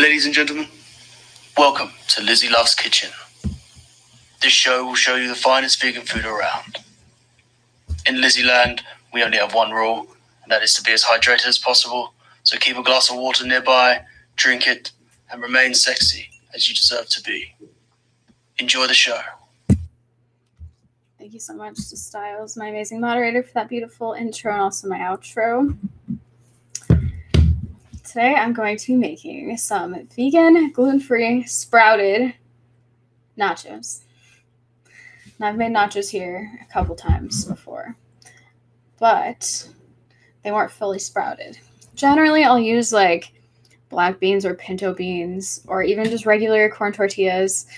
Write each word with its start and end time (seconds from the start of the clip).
Ladies 0.00 0.24
and 0.24 0.34
gentlemen, 0.34 0.66
welcome 1.58 1.90
to 2.08 2.22
Lizzie 2.22 2.48
Loves 2.48 2.74
Kitchen. 2.74 3.10
This 4.40 4.50
show 4.50 4.82
will 4.82 4.94
show 4.94 5.16
you 5.16 5.28
the 5.28 5.34
finest 5.34 5.78
vegan 5.78 6.06
food 6.06 6.24
around. 6.24 6.78
In 8.06 8.18
Lizzie 8.18 8.42
Land, 8.42 8.80
we 9.12 9.22
only 9.22 9.36
have 9.36 9.52
one 9.52 9.72
rule, 9.72 10.06
and 10.42 10.50
that 10.50 10.62
is 10.62 10.72
to 10.76 10.82
be 10.82 10.92
as 10.92 11.04
hydrated 11.04 11.46
as 11.46 11.58
possible. 11.58 12.14
So 12.44 12.56
keep 12.56 12.78
a 12.78 12.82
glass 12.82 13.10
of 13.10 13.18
water 13.18 13.46
nearby, 13.46 14.00
drink 14.36 14.66
it, 14.66 14.90
and 15.30 15.42
remain 15.42 15.74
sexy 15.74 16.30
as 16.54 16.66
you 16.66 16.74
deserve 16.74 17.10
to 17.10 17.22
be. 17.22 17.54
Enjoy 18.58 18.86
the 18.86 18.94
show. 18.94 19.20
Thank 21.18 21.34
you 21.34 21.40
so 21.40 21.52
much 21.52 21.76
to 21.90 21.96
Styles, 21.98 22.56
my 22.56 22.68
amazing 22.68 23.00
moderator, 23.02 23.42
for 23.42 23.52
that 23.52 23.68
beautiful 23.68 24.14
intro 24.14 24.50
and 24.50 24.62
also 24.62 24.88
my 24.88 25.00
outro. 25.00 25.76
Today 28.10 28.34
I'm 28.34 28.52
going 28.52 28.76
to 28.76 28.86
be 28.88 28.96
making 28.96 29.56
some 29.56 29.94
vegan, 30.16 30.72
gluten 30.72 30.98
free, 30.98 31.44
sprouted 31.44 32.34
nachos. 33.38 34.00
And 35.38 35.46
I've 35.46 35.56
made 35.56 35.70
nachos 35.70 36.10
here 36.10 36.50
a 36.60 36.72
couple 36.72 36.96
times 36.96 37.44
before, 37.44 37.94
but 38.98 39.68
they 40.42 40.50
weren't 40.50 40.72
fully 40.72 40.98
sprouted. 40.98 41.60
Generally, 41.94 42.42
I'll 42.42 42.58
use 42.58 42.92
like 42.92 43.32
black 43.90 44.18
beans 44.18 44.44
or 44.44 44.54
pinto 44.54 44.92
beans 44.92 45.62
or 45.68 45.84
even 45.84 46.06
just 46.06 46.26
regular 46.26 46.68
corn 46.68 46.92
tortillas 46.92 47.68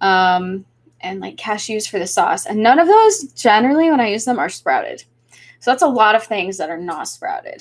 um, 0.00 0.64
and 1.02 1.20
like 1.20 1.36
cashews 1.36 1.86
for 1.86 1.98
the 1.98 2.06
sauce. 2.06 2.46
And 2.46 2.62
none 2.62 2.78
of 2.78 2.88
those, 2.88 3.24
generally, 3.34 3.90
when 3.90 4.00
I 4.00 4.08
use 4.08 4.24
them, 4.24 4.38
are 4.38 4.48
sprouted. 4.48 5.04
So 5.60 5.70
that's 5.70 5.82
a 5.82 5.88
lot 5.88 6.14
of 6.14 6.24
things 6.24 6.56
that 6.56 6.70
are 6.70 6.80
not 6.80 7.06
sprouted. 7.06 7.60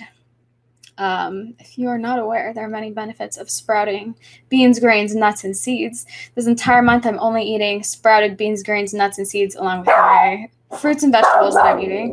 Um, 0.97 1.55
if 1.59 1.77
you 1.77 1.87
are 1.89 1.97
not 1.97 2.19
aware, 2.19 2.53
there 2.53 2.65
are 2.65 2.69
many 2.69 2.91
benefits 2.91 3.37
of 3.37 3.49
sprouting 3.49 4.15
beans, 4.49 4.79
grains, 4.79 5.15
nuts, 5.15 5.43
and 5.43 5.55
seeds. 5.55 6.05
This 6.35 6.47
entire 6.47 6.81
month, 6.81 7.05
I'm 7.05 7.19
only 7.19 7.43
eating 7.43 7.83
sprouted 7.83 8.37
beans, 8.37 8.63
grains, 8.63 8.93
nuts, 8.93 9.17
and 9.17 9.27
seeds 9.27 9.55
along 9.55 9.79
with 9.79 9.87
my 9.87 10.49
fruits 10.79 11.03
and 11.03 11.11
vegetables 11.11 11.55
that 11.55 11.65
I'm 11.65 11.79
eating. 11.79 12.11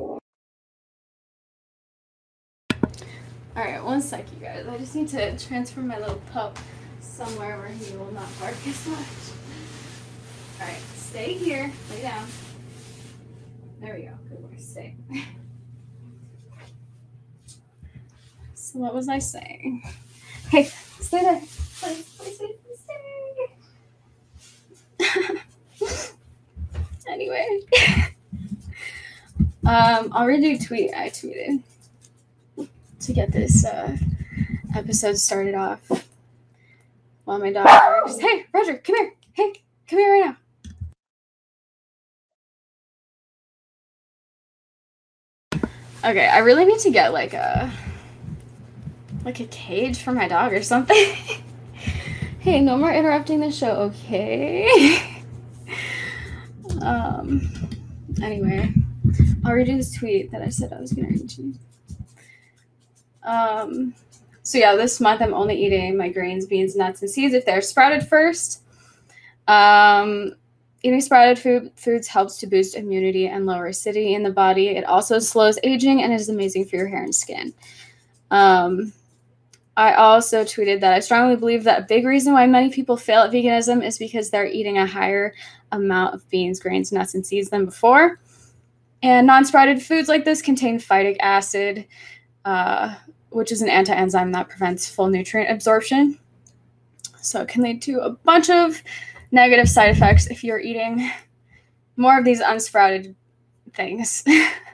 All 3.57 3.67
right, 3.67 3.85
one 3.85 4.01
sec, 4.01 4.25
you 4.33 4.47
guys. 4.47 4.67
I 4.67 4.79
just 4.79 4.95
need 4.95 5.09
to 5.09 5.37
transfer 5.37 5.81
my 5.81 5.99
little 5.99 6.23
pup 6.33 6.59
somewhere 7.01 7.59
where 7.59 7.69
he 7.69 7.97
will 7.97 8.13
not 8.13 8.29
bark 8.41 8.55
as 8.67 8.87
much. 8.87 8.99
All 10.61 10.67
right, 10.67 10.81
stay 10.95 11.35
here. 11.35 11.71
Lay 11.91 12.03
down. 12.03 12.27
There 13.81 13.95
we 13.95 14.03
go. 14.03 14.13
Good 14.29 14.51
boy. 14.51 14.57
Stay. 14.59 14.97
So 18.73 18.79
what 18.79 18.95
was 18.95 19.09
I 19.09 19.19
saying? 19.19 19.83
Hey, 20.49 20.71
stay 21.01 21.23
there. 21.23 21.41
Please, 21.41 22.15
please, 22.19 22.39
please 25.77 26.15
anyway. 27.09 27.63
um, 29.67 30.13
I'll 30.13 30.27
read 30.27 30.45
you 30.45 30.55
a 30.55 30.59
tweet 30.59 30.95
I 30.95 31.09
tweeted 31.09 31.65
to 33.01 33.13
get 33.13 33.33
this 33.33 33.65
uh, 33.65 33.97
episode 34.77 35.19
started 35.19 35.57
off. 35.57 35.81
While 37.25 37.41
my 37.41 37.51
dog 37.53 37.65
barks. 37.67 38.21
Hey, 38.21 38.47
Roger, 38.55 38.79
come 38.79 38.97
here. 38.99 39.15
Hey, 39.33 39.53
come 39.89 39.99
here 39.99 40.13
right 40.13 40.37
now. 45.53 45.69
Okay, 46.09 46.29
I 46.29 46.39
really 46.39 46.65
need 46.67 46.79
to 46.81 46.91
get 46.91 47.13
like 47.13 47.35
a 47.35 47.73
like 49.25 49.41
a 49.41 49.47
cage 49.47 49.99
for 49.99 50.13
my 50.13 50.29
dog 50.29 50.53
or 50.53 50.63
something. 50.63 51.15
hey, 52.41 52.61
no 52.61 52.77
more 52.77 52.93
interrupting 52.93 53.41
the 53.41 53.51
show, 53.51 53.71
okay? 53.71 55.23
um 56.83 57.51
anyway, 58.23 58.73
I'll 59.45 59.55
read 59.55 59.69
you 59.69 59.77
this 59.77 59.95
tweet 59.95 60.31
that 60.33 60.43
I 60.43 60.49
said 60.49 60.73
I 60.73 60.81
was 60.81 60.93
gonna 60.93 61.09
read 61.09 61.37
you. 61.37 61.55
Um 63.23 63.95
so 64.43 64.59
yeah, 64.59 64.75
this 64.75 65.01
month 65.01 65.23
I'm 65.23 65.35
only 65.35 65.63
eating 65.63 65.97
my 65.97 66.09
grains, 66.09 66.47
beans, 66.47 66.75
nuts, 66.75 67.03
and 67.03 67.11
seeds 67.11 67.35
if 67.35 67.45
they're 67.45 67.61
sprouted 67.61 68.09
first. 68.09 68.63
Um 69.47 70.35
Eating 70.83 71.01
sprouted 71.03 71.39
food, 71.39 71.73
foods 71.77 72.09
helps 72.09 72.39
to 72.39 72.47
boost 72.47 72.75
immunity 72.75 73.29
and 73.29 73.45
lower 73.45 73.67
acidity 73.67 74.15
in 74.15 74.23
the 74.23 74.31
body. 74.31 74.69
It 74.69 74.85
also 74.85 75.19
slows 75.19 75.59
aging 75.63 76.03
and 76.03 76.11
is 76.11 76.31
amazing 76.31 76.65
for 76.65 76.77
your 76.77 76.89
hair 76.89 77.03
and 77.03 77.15
skin. 77.15 77.53
Um, 78.31 78.95
I 79.77 79.95
also 79.95 80.43
tweeted 80.45 80.81
that 80.81 80.93
I 80.93 81.01
strongly 81.01 81.37
believe 81.37 81.65
that 81.65 81.83
a 81.83 81.87
big 81.87 82.05
reason 82.05 82.33
why 82.33 82.47
many 82.47 82.71
people 82.71 82.97
fail 82.97 83.23
at 83.23 83.31
veganism 83.31 83.85
is 83.85 83.99
because 83.99 84.31
they're 84.31 84.47
eating 84.47 84.79
a 84.79 84.87
higher 84.87 85.33
amount 85.73 86.15
of 86.15 86.29
beans, 86.29 86.61
grains, 86.61 86.93
nuts, 86.93 87.15
and 87.15 87.25
seeds 87.25 87.51
than 87.51 87.65
before. 87.65 88.21
And 89.03 89.27
non 89.27 89.45
sprouted 89.45 89.83
foods 89.83 90.09
like 90.09 90.25
this 90.25 90.43
contain 90.43 90.79
phytic 90.79 91.17
acid, 91.21 91.87
uh, 92.45 92.95
which 93.31 93.53
is 93.53 93.63
an 93.63 93.71
anti 93.71 93.95
enzyme 93.95 94.33
that 94.33 94.49
prevents 94.49 94.91
full 94.91 95.09
nutrient 95.09 95.51
absorption. 95.51 96.19
So 97.23 97.41
it 97.41 97.49
can 97.49 97.63
lead 97.63 97.81
to 97.83 98.01
a 98.01 98.11
bunch 98.11 98.51
of 98.51 98.83
negative 99.31 99.69
side 99.69 99.91
effects 99.91 100.27
if 100.27 100.43
you're 100.43 100.61
eating 100.61 101.11
more 101.97 102.19
of 102.19 102.25
these 102.25 102.43
unsprouted 102.43 103.15
things. 103.73 104.25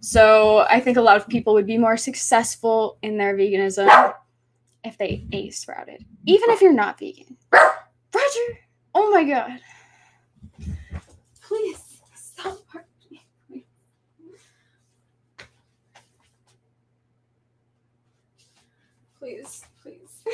so 0.00 0.66
I 0.70 0.80
think 0.80 0.96
a 0.96 1.02
lot 1.02 1.16
of 1.16 1.28
people 1.28 1.54
would 1.54 1.66
be 1.66 1.78
more 1.78 1.96
successful 1.96 2.98
in 3.02 3.18
their 3.18 3.36
veganism 3.36 4.14
if 4.82 4.96
they 4.96 5.26
ate 5.32 5.54
sprouted, 5.54 6.04
even 6.26 6.50
if 6.50 6.62
you're 6.62 6.72
not 6.72 6.98
vegan. 6.98 7.36
Roger, 7.52 8.58
oh 8.94 9.10
my 9.10 9.24
god. 9.24 9.60
Please 11.42 12.00
stop 12.14 12.58
barking. 12.72 13.20
Please, 19.18 19.64
please. 19.82 20.24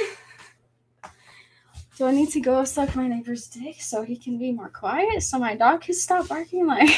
Do 1.96 2.04
I 2.04 2.12
need 2.12 2.28
to 2.30 2.40
go 2.40 2.62
suck 2.64 2.94
my 2.94 3.08
neighbor's 3.08 3.48
dick 3.48 3.80
so 3.80 4.02
he 4.02 4.16
can 4.16 4.38
be 4.38 4.52
more 4.52 4.68
quiet 4.68 5.22
so 5.22 5.38
my 5.38 5.56
dog 5.56 5.80
can 5.80 5.94
stop 5.94 6.28
barking? 6.28 6.66
Like, 6.66 6.90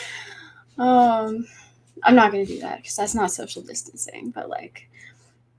um, 0.78 1.46
I'm 2.02 2.14
not 2.14 2.32
gonna 2.32 2.46
do 2.46 2.60
that 2.60 2.78
because 2.78 2.96
that's 2.96 3.14
not 3.14 3.30
social 3.30 3.62
distancing. 3.62 4.30
But 4.30 4.48
like, 4.48 4.88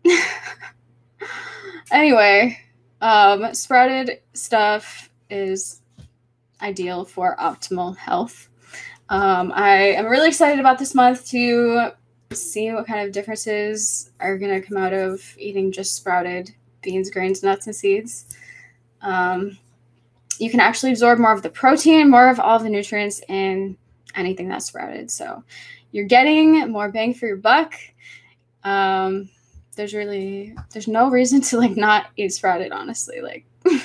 anyway, 1.92 2.60
um, 3.02 3.54
sprouted 3.54 4.22
stuff 4.34 5.10
is 5.30 5.82
ideal 6.62 7.06
for 7.06 7.36
optimal 7.38 7.98
health. 7.98 8.50
Um, 9.10 9.52
I 9.56 9.78
am 9.94 10.06
really 10.08 10.28
excited 10.28 10.60
about 10.60 10.80
this 10.80 10.94
month 10.94 11.28
to 11.30 11.92
see 12.34 12.72
what 12.72 12.88
kind 12.88 13.06
of 13.06 13.14
differences 13.14 14.12
are 14.20 14.38
gonna 14.38 14.62
come 14.62 14.78
out 14.78 14.94
of 14.94 15.36
eating 15.38 15.72
just 15.72 15.96
sprouted 15.96 16.52
beans, 16.82 17.10
grains, 17.10 17.44
nuts, 17.44 17.68
and 17.68 17.76
seeds 17.76 18.38
um, 19.02 19.58
you 20.40 20.50
can 20.50 20.60
actually 20.60 20.92
absorb 20.92 21.20
more 21.20 21.34
of 21.34 21.42
the 21.42 21.50
protein, 21.50 22.10
more 22.10 22.30
of 22.30 22.40
all 22.40 22.58
of 22.58 22.64
the 22.64 22.70
nutrients 22.70 23.22
in 23.28 23.78
anything 24.16 24.50
that's 24.50 24.66
sprouted. 24.66 25.12
So 25.12 25.44
you're 25.92 26.06
getting 26.06 26.72
more 26.72 26.92
bang 26.92 27.14
for 27.14 27.28
your 27.28 27.38
buck. 27.38 27.74
Um, 28.64 29.30
there's 29.76 29.94
really 29.94 30.56
there's 30.72 30.88
no 30.88 31.10
reason 31.10 31.42
to 31.42 31.58
like 31.58 31.78
not 31.78 32.08
eat 32.18 32.34
sprouted. 32.34 32.72
Honestly, 32.72 33.22
like 33.22 33.46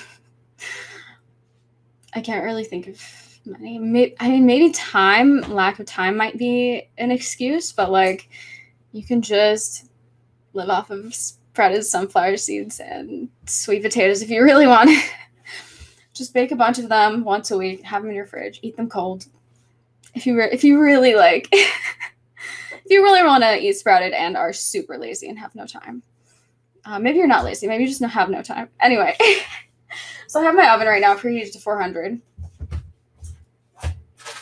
I 2.14 2.20
can't 2.20 2.44
really 2.44 2.64
think 2.64 2.88
of 2.88 3.00
many. 3.44 3.76
I 4.18 4.28
mean, 4.28 4.46
maybe 4.46 4.70
time 4.72 5.40
lack 5.42 5.78
of 5.78 5.86
time 5.86 6.16
might 6.16 6.38
be 6.38 6.88
an 6.98 7.10
excuse, 7.10 7.72
but 7.72 7.90
like 7.90 8.28
you 8.92 9.04
can 9.04 9.22
just 9.22 9.86
live 10.52 10.68
off 10.68 10.90
of 10.90 11.14
sprouted 11.14 11.84
sunflower 11.84 12.36
seeds 12.36 12.80
and 12.80 13.28
sweet 13.46 13.82
potatoes 13.82 14.22
if 14.22 14.30
you 14.30 14.42
really 14.42 14.66
want. 14.66 14.90
Just 16.14 16.34
bake 16.34 16.50
a 16.50 16.56
bunch 16.56 16.78
of 16.78 16.90
them 16.90 17.24
once 17.24 17.50
a 17.50 17.56
week, 17.56 17.82
have 17.84 18.02
them 18.02 18.10
in 18.10 18.16
your 18.16 18.26
fridge, 18.26 18.60
eat 18.62 18.76
them 18.76 18.88
cold. 18.88 19.26
If 20.14 20.26
you 20.26 20.36
re- 20.36 20.50
if 20.52 20.64
you 20.64 20.80
really 20.80 21.14
like 21.14 21.48
if 21.52 22.90
you 22.90 23.02
really 23.02 23.22
want 23.22 23.42
to 23.44 23.58
eat 23.58 23.74
sprouted 23.74 24.12
and 24.12 24.36
are 24.36 24.52
super 24.52 24.98
lazy 24.98 25.28
and 25.28 25.38
have 25.38 25.54
no 25.54 25.66
time. 25.66 26.02
Uh, 26.84 26.98
maybe 26.98 27.18
you're 27.18 27.28
not 27.28 27.44
lazy, 27.44 27.66
maybe 27.68 27.84
you 27.84 27.88
just 27.88 28.02
have 28.02 28.28
no 28.28 28.42
time. 28.42 28.68
Anyway, 28.80 29.16
so 30.26 30.40
I 30.40 30.44
have 30.44 30.54
my 30.54 30.68
oven 30.70 30.88
right 30.88 31.00
now 31.00 31.14
preheated 31.14 31.52
to 31.52 31.60
400. 31.60 32.20
I 33.82 33.94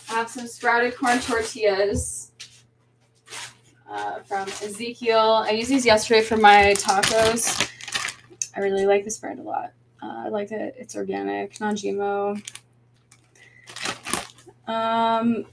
have 0.08 0.28
some 0.28 0.46
sprouted 0.46 0.96
corn 0.96 1.20
tortillas 1.20 2.32
uh, 3.88 4.20
from 4.20 4.48
Ezekiel. 4.48 5.44
I 5.46 5.50
used 5.50 5.70
these 5.70 5.84
yesterday 5.84 6.22
for 6.22 6.36
my 6.36 6.74
tacos. 6.78 7.70
I 8.56 8.60
really 8.60 8.86
like 8.86 9.04
this 9.04 9.18
brand 9.18 9.38
a 9.38 9.42
lot. 9.42 9.72
Uh, 10.02 10.24
I 10.24 10.28
like 10.28 10.48
that 10.48 10.74
it's 10.78 10.96
organic, 10.96 11.60
non-GMO. 11.60 12.42
Um, 14.70 15.46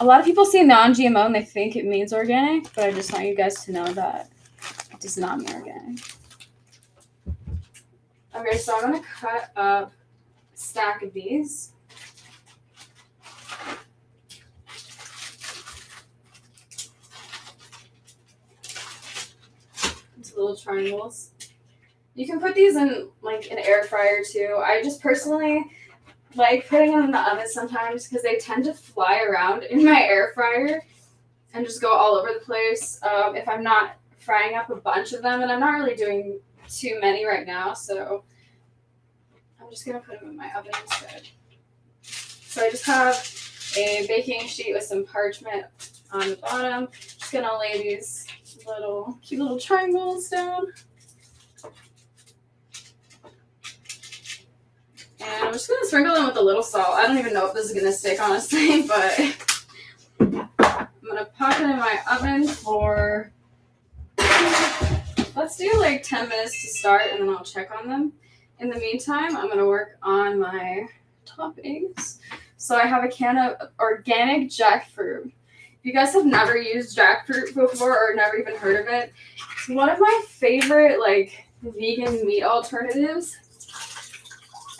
a 0.00 0.04
lot 0.04 0.18
of 0.18 0.24
people 0.24 0.46
see 0.46 0.62
non-GMO 0.62 1.26
and 1.26 1.34
they 1.34 1.44
think 1.44 1.76
it 1.76 1.84
means 1.84 2.14
organic, 2.14 2.72
but 2.74 2.84
I 2.84 2.92
just 2.92 3.12
want 3.12 3.26
you 3.26 3.36
guys 3.36 3.62
to 3.66 3.72
know 3.72 3.84
that 3.92 4.30
it 4.90 4.98
does 4.98 5.18
not 5.18 5.38
mean 5.38 5.52
organic. 5.52 5.98
Okay, 8.34 8.56
so 8.56 8.74
I'm 8.74 8.92
gonna 8.92 9.02
cut 9.02 9.50
up 9.56 9.92
a 9.92 10.56
stack 10.56 11.02
of 11.02 11.12
these. 11.12 11.72
Into 20.16 20.34
little 20.34 20.56
triangles. 20.56 21.32
You 22.14 22.26
can 22.26 22.40
put 22.40 22.54
these 22.54 22.76
in 22.76 23.10
like 23.20 23.50
an 23.50 23.58
air 23.58 23.84
fryer 23.84 24.22
too. 24.24 24.62
I 24.64 24.82
just 24.82 25.02
personally 25.02 25.62
like 26.34 26.68
putting 26.68 26.92
them 26.92 27.04
in 27.04 27.10
the 27.10 27.20
oven 27.20 27.48
sometimes 27.48 28.06
because 28.06 28.22
they 28.22 28.36
tend 28.36 28.64
to 28.64 28.74
fly 28.74 29.20
around 29.20 29.64
in 29.64 29.84
my 29.84 30.02
air 30.02 30.32
fryer 30.34 30.82
and 31.54 31.66
just 31.66 31.80
go 31.80 31.92
all 31.92 32.14
over 32.14 32.30
the 32.32 32.44
place. 32.44 33.00
Um, 33.02 33.36
if 33.36 33.48
I'm 33.48 33.62
not 33.62 33.96
frying 34.18 34.56
up 34.56 34.70
a 34.70 34.76
bunch 34.76 35.12
of 35.12 35.22
them, 35.22 35.42
and 35.42 35.50
I'm 35.50 35.60
not 35.60 35.72
really 35.72 35.96
doing 35.96 36.40
too 36.68 36.98
many 37.00 37.26
right 37.26 37.46
now, 37.46 37.74
so 37.74 38.24
I'm 39.60 39.70
just 39.70 39.84
gonna 39.84 40.00
put 40.00 40.20
them 40.20 40.30
in 40.30 40.36
my 40.36 40.50
oven 40.56 40.72
instead. 40.82 41.22
So 42.02 42.62
I 42.62 42.70
just 42.70 42.84
have 42.86 43.14
a 43.76 44.06
baking 44.06 44.46
sheet 44.46 44.74
with 44.74 44.84
some 44.84 45.04
parchment 45.04 45.66
on 46.12 46.30
the 46.30 46.36
bottom. 46.36 46.88
Just 46.92 47.32
gonna 47.32 47.58
lay 47.58 47.82
these 47.82 48.26
little 48.66 49.18
cute 49.22 49.40
little 49.40 49.58
triangles 49.58 50.28
down. 50.28 50.66
And 55.24 55.44
I'm 55.44 55.52
just 55.52 55.68
gonna 55.68 55.84
sprinkle 55.84 56.14
them 56.14 56.26
with 56.26 56.36
a 56.36 56.42
little 56.42 56.62
salt. 56.62 56.96
I 56.96 57.06
don't 57.06 57.18
even 57.18 57.32
know 57.32 57.46
if 57.46 57.54
this 57.54 57.66
is 57.66 57.74
gonna 57.74 57.92
stick 57.92 58.20
honestly, 58.20 58.82
but 58.88 59.18
I'm 60.18 60.48
gonna 61.06 61.28
pop 61.38 61.60
it 61.60 61.64
in 61.64 61.78
my 61.78 61.98
oven 62.10 62.48
for 62.48 63.32
let's 65.36 65.56
do 65.56 65.72
like 65.78 66.02
10 66.02 66.28
minutes 66.28 66.60
to 66.62 66.68
start 66.68 67.02
and 67.10 67.20
then 67.20 67.28
I'll 67.28 67.44
check 67.44 67.70
on 67.76 67.88
them. 67.88 68.12
In 68.58 68.68
the 68.68 68.78
meantime, 68.78 69.36
I'm 69.36 69.48
gonna 69.48 69.66
work 69.66 69.98
on 70.02 70.40
my 70.40 70.86
toppings. 71.26 72.18
So 72.56 72.76
I 72.76 72.86
have 72.86 73.04
a 73.04 73.08
can 73.08 73.38
of 73.38 73.70
organic 73.80 74.48
jackfruit. 74.48 75.26
If 75.26 75.86
you 75.86 75.92
guys 75.92 76.12
have 76.12 76.26
never 76.26 76.56
used 76.56 76.96
jackfruit 76.96 77.54
before 77.54 77.92
or 77.92 78.14
never 78.14 78.36
even 78.36 78.56
heard 78.56 78.80
of 78.80 78.92
it, 78.92 79.12
it's 79.58 79.68
one 79.68 79.88
of 79.88 79.98
my 79.98 80.22
favorite 80.28 81.00
like 81.00 81.44
vegan 81.62 82.24
meat 82.26 82.44
alternatives. 82.44 83.36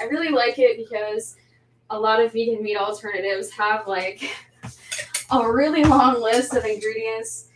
I 0.02 0.06
really 0.06 0.30
like 0.30 0.58
it 0.58 0.76
because 0.78 1.36
a 1.90 1.98
lot 1.98 2.20
of 2.20 2.32
vegan 2.32 2.60
meat 2.60 2.76
alternatives 2.76 3.50
have 3.50 3.86
like 3.86 4.28
a 5.30 5.52
really 5.52 5.84
long 5.84 6.20
list 6.20 6.54
of 6.54 6.64
ingredients 6.64 7.48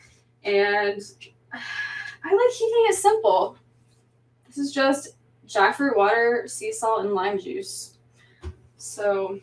and 0.45 1.03
I 1.53 2.35
like 2.35 2.53
keeping 2.53 2.85
it 2.89 2.95
simple. 2.95 3.57
This 4.47 4.59
is 4.59 4.73
just 4.73 5.17
jackfruit 5.49 5.97
water, 5.97 6.45
sea 6.47 6.73
salt, 6.73 7.05
and 7.05 7.15
lime 7.15 7.41
juice. 7.41 7.99
So 8.77 9.41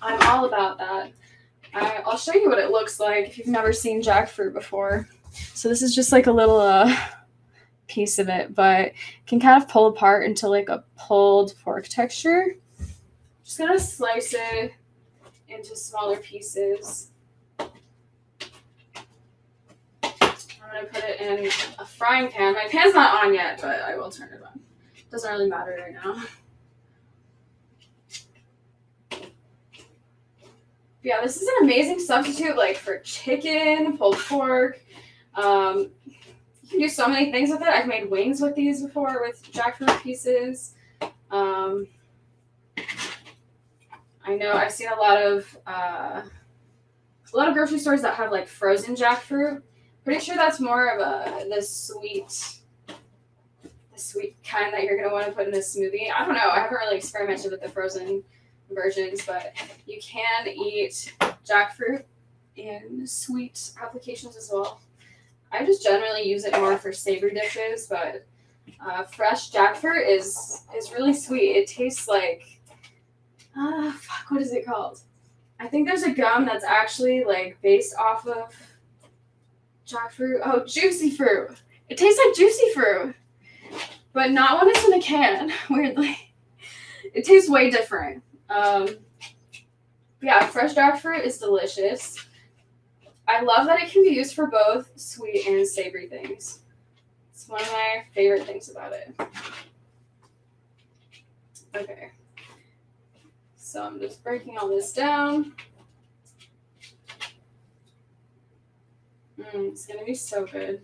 I'm 0.00 0.26
all 0.26 0.46
about 0.46 0.78
that. 0.78 1.12
I, 1.74 2.02
will 2.06 2.16
show 2.16 2.32
you 2.32 2.48
what 2.48 2.58
it 2.58 2.70
looks 2.70 3.00
like 3.00 3.28
if 3.28 3.36
you've 3.36 3.48
never 3.48 3.72
seen 3.72 4.02
jackfruit 4.02 4.54
before. 4.54 5.08
So 5.52 5.68
this 5.68 5.82
is 5.82 5.94
just 5.94 6.10
like 6.10 6.26
a 6.26 6.32
little 6.32 6.58
uh, 6.58 6.96
piece 7.86 8.18
of 8.18 8.28
it, 8.28 8.54
but 8.54 8.92
can 9.26 9.40
kind 9.40 9.62
of 9.62 9.68
pull 9.68 9.86
apart 9.86 10.26
into 10.26 10.48
like 10.48 10.68
a 10.68 10.84
pulled 10.96 11.54
pork 11.62 11.88
texture. 11.88 12.56
Just 13.44 13.58
gonna 13.58 13.78
slice 13.78 14.34
it 14.36 14.72
into 15.48 15.76
smaller 15.76 16.16
pieces. 16.16 17.10
I'm 17.58 17.68
gonna 20.72 20.86
put 20.86 21.04
it 21.04 21.20
in 21.20 21.46
a 21.78 21.86
frying 21.86 22.30
pan. 22.30 22.54
My 22.54 22.66
pan's 22.70 22.94
not 22.94 23.24
on 23.24 23.34
yet, 23.34 23.60
but 23.60 23.82
I 23.82 23.96
will 23.96 24.10
turn 24.10 24.30
it 24.32 24.42
on. 24.42 24.60
Doesn't 25.10 25.30
really 25.30 25.48
matter 25.48 25.76
right 25.78 25.92
now. 25.92 26.24
Yeah, 31.04 31.20
this 31.20 31.36
is 31.36 31.46
an 31.46 31.54
amazing 31.64 32.00
substitute, 32.00 32.56
like 32.56 32.78
for 32.78 32.98
chicken, 33.00 33.98
pulled 33.98 34.16
pork. 34.16 34.80
Um, 35.34 35.90
you 36.64 36.70
can 36.70 36.80
do 36.80 36.88
so 36.88 37.06
many 37.06 37.30
things 37.30 37.50
with 37.50 37.60
it. 37.60 37.68
I've 37.68 37.86
made 37.86 38.10
wings 38.10 38.40
with 38.40 38.54
these 38.54 38.82
before 38.82 39.20
with 39.22 39.42
jackfruit 39.52 40.02
pieces. 40.02 40.74
Um, 41.30 41.86
I 44.24 44.36
know 44.36 44.52
I've 44.52 44.72
seen 44.72 44.88
a 44.88 45.00
lot 45.00 45.22
of 45.22 45.58
uh, 45.66 46.22
a 47.32 47.36
lot 47.36 47.48
of 47.48 47.54
grocery 47.54 47.78
stores 47.78 48.02
that 48.02 48.14
have 48.14 48.32
like 48.32 48.48
frozen 48.48 48.94
jackfruit 48.94 49.62
Pretty 50.04 50.20
sure 50.20 50.36
that's 50.36 50.60
more 50.60 50.88
of 50.88 51.00
a 51.00 51.48
the 51.48 51.62
sweet, 51.62 52.58
the 52.86 53.98
sweet 53.98 54.36
kind 54.44 54.70
that 54.74 54.82
you're 54.82 54.98
gonna 54.98 55.12
want 55.12 55.24
to 55.26 55.32
put 55.32 55.48
in 55.48 55.54
a 55.54 55.58
smoothie. 55.58 56.12
I 56.14 56.26
don't 56.26 56.34
know. 56.34 56.50
I 56.50 56.60
haven't 56.60 56.76
really 56.76 56.98
experimented 56.98 57.50
with 57.50 57.62
the 57.62 57.70
frozen 57.70 58.22
versions, 58.70 59.24
but 59.24 59.54
you 59.86 59.98
can 60.02 60.46
eat 60.46 61.14
jackfruit 61.48 62.04
in 62.56 63.06
sweet 63.06 63.70
applications 63.82 64.36
as 64.36 64.50
well. 64.52 64.78
I 65.52 65.64
just 65.64 65.82
generally 65.82 66.22
use 66.22 66.44
it 66.44 66.52
more 66.54 66.76
for 66.78 66.92
savory 66.92 67.32
dishes, 67.32 67.86
but 67.88 68.26
uh, 68.84 69.04
fresh 69.04 69.50
jackfruit 69.50 70.08
is 70.08 70.62
is 70.76 70.92
really 70.92 71.14
sweet. 71.14 71.56
It 71.56 71.68
tastes 71.68 72.08
like 72.08 72.42
uh, 73.56 73.92
fuck, 73.92 74.30
what 74.30 74.42
is 74.42 74.52
it 74.52 74.66
called? 74.66 75.00
I 75.60 75.68
think 75.68 75.86
there's 75.86 76.02
a 76.02 76.10
gum 76.10 76.44
that's 76.44 76.64
actually 76.64 77.24
like 77.24 77.58
based 77.62 77.94
off 77.96 78.26
of 78.26 78.54
jackfruit. 79.86 80.40
Oh, 80.44 80.64
juicy 80.66 81.10
fruit. 81.10 81.50
It 81.88 81.98
tastes 81.98 82.20
like 82.24 82.34
juicy 82.34 82.72
fruit, 82.72 83.14
but 84.12 84.32
not 84.32 84.60
when 84.60 84.70
it's 84.74 84.84
in 84.84 84.94
a 84.94 85.00
can. 85.00 85.52
Weirdly, 85.70 86.16
it 87.12 87.24
tastes 87.24 87.48
way 87.48 87.70
different. 87.70 88.22
Um, 88.50 88.88
yeah, 90.22 90.46
fresh 90.46 90.74
jackfruit 90.74 91.24
is 91.24 91.38
delicious. 91.38 92.16
I 93.26 93.40
love 93.42 93.66
that 93.66 93.80
it 93.80 93.90
can 93.90 94.02
be 94.02 94.10
used 94.10 94.34
for 94.34 94.46
both 94.46 94.90
sweet 94.96 95.46
and 95.46 95.66
savory 95.66 96.06
things. 96.06 96.60
It's 97.32 97.48
one 97.48 97.62
of 97.62 97.72
my 97.72 98.04
favorite 98.14 98.44
things 98.46 98.70
about 98.70 98.92
it. 98.92 99.14
Okay. 101.74 102.10
So 103.56 103.82
I'm 103.82 103.98
just 103.98 104.22
breaking 104.22 104.56
all 104.58 104.68
this 104.68 104.92
down. 104.92 105.54
Mm, 109.38 109.72
it's 109.72 109.86
gonna 109.86 110.04
be 110.04 110.14
so 110.14 110.46
good. 110.46 110.82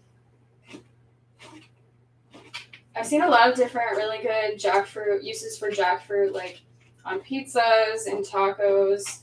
I've 2.97 3.07
seen 3.07 3.23
a 3.23 3.29
lot 3.29 3.49
of 3.49 3.57
different 3.57 3.93
really 3.93 4.19
good 4.19 4.59
jackfruit 4.59 5.23
uses 5.23 5.57
for 5.57 5.71
jackfruit, 5.71 6.35
like 6.35 6.63
on 7.05 7.21
pizzas 7.21 8.07
and 8.07 8.25
tacos. 8.25 9.21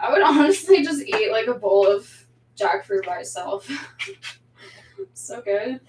I 0.00 0.12
would 0.12 0.22
honestly 0.24 0.82
just 0.82 1.02
eat 1.02 1.30
like 1.30 1.46
a 1.46 1.54
bowl 1.54 1.86
of 1.86 2.08
jackfruit 2.56 3.06
by 3.06 3.18
itself. 3.18 3.68
so 5.14 5.40
good. 5.40 5.80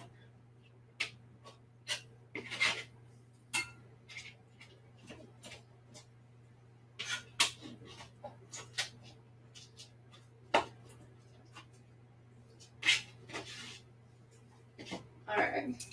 Alright. 15.30 15.86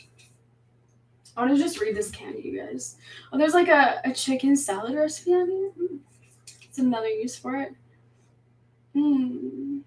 I 1.37 1.41
want 1.41 1.57
to 1.57 1.63
just 1.63 1.81
read 1.81 1.97
this 1.97 2.11
candy, 2.11 2.43
you 2.45 2.61
guys. 2.61 2.97
Oh, 3.33 3.39
there's 3.39 3.55
like 3.55 3.69
a, 3.69 4.01
a 4.05 4.13
chicken 4.13 4.55
salad 4.57 4.95
recipe 4.95 5.33
on 5.33 5.51
here. 5.51 5.71
Mm. 5.81 5.99
It's 6.63 6.79
another 6.79 7.09
use 7.09 7.37
for 7.37 7.57
it. 7.57 7.75
Hmm. 8.95 9.79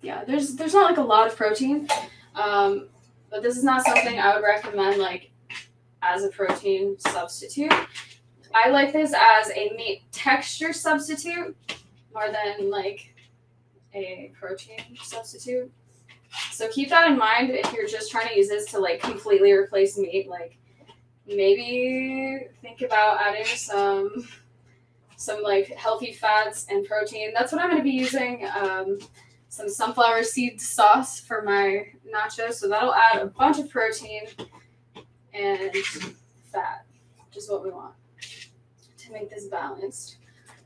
Yeah, 0.00 0.24
there's 0.24 0.54
there's 0.54 0.74
not 0.74 0.90
like 0.90 0.98
a 0.98 1.02
lot 1.02 1.26
of 1.26 1.36
protein, 1.36 1.88
um, 2.34 2.88
but 3.30 3.42
this 3.42 3.56
is 3.56 3.64
not 3.64 3.84
something 3.84 4.18
I 4.18 4.34
would 4.34 4.44
recommend 4.44 4.98
like 4.98 5.30
as 6.02 6.24
a 6.24 6.28
protein 6.28 6.98
substitute. 6.98 7.72
I 8.54 8.70
like 8.70 8.92
this 8.92 9.12
as 9.12 9.50
a 9.50 9.74
meat 9.76 10.02
texture 10.12 10.72
substitute 10.72 11.56
more 12.14 12.28
than 12.32 12.70
like 12.70 13.14
a 13.94 14.32
protein 14.38 14.96
substitute. 15.02 15.70
So 16.52 16.68
keep 16.68 16.90
that 16.90 17.10
in 17.10 17.18
mind 17.18 17.50
if 17.50 17.72
you're 17.72 17.86
just 17.86 18.10
trying 18.10 18.28
to 18.28 18.36
use 18.36 18.48
this 18.48 18.66
to 18.70 18.78
like 18.78 19.00
completely 19.00 19.52
replace 19.52 19.98
meat. 19.98 20.28
Like 20.28 20.56
maybe 21.26 22.46
think 22.62 22.82
about 22.82 23.20
adding 23.20 23.44
some 23.44 24.26
some 25.18 25.42
like 25.42 25.66
healthy 25.74 26.12
fats 26.12 26.66
and 26.70 26.86
protein. 26.86 27.32
That's 27.34 27.52
what 27.52 27.60
I'm 27.60 27.68
going 27.68 27.78
to 27.78 27.84
be 27.84 27.90
using. 27.90 28.48
Um, 28.56 28.98
some 29.48 29.68
sunflower 29.68 30.22
seed 30.22 30.60
sauce 30.60 31.18
for 31.18 31.42
my 31.42 31.86
nachos. 32.14 32.54
So 32.54 32.68
that'll 32.68 32.94
add 32.94 33.20
a 33.20 33.26
bunch 33.26 33.58
of 33.58 33.68
protein 33.68 34.22
and 35.34 35.74
fat, 36.52 36.86
which 37.26 37.36
is 37.36 37.50
what 37.50 37.64
we 37.64 37.70
want 37.70 37.94
to 38.98 39.12
make 39.12 39.28
this 39.28 39.46
balanced. 39.46 40.18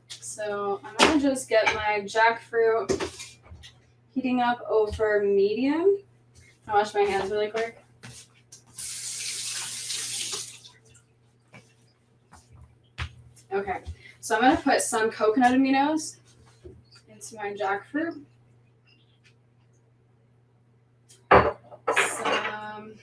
So 0.07 0.79
I'm 0.83 0.95
going 0.97 1.19
to 1.19 1.29
just 1.29 1.49
get 1.49 1.73
my 1.73 2.01
jackfruit 2.05 3.39
heating 4.13 4.39
up 4.39 4.61
over 4.69 5.23
medium. 5.23 5.97
I'll 6.67 6.75
wash 6.75 6.93
my 6.93 7.01
hands 7.01 7.31
really 7.31 7.49
quick. 7.49 7.83
Okay 13.51 13.81
so 14.23 14.37
I'm 14.37 14.41
gonna 14.41 14.55
put 14.55 14.81
some 14.81 15.11
coconut 15.11 15.51
aminos 15.51 16.15
into 17.09 17.35
my 17.35 17.53
jackfruit. 17.53 18.21
Some 21.93 22.93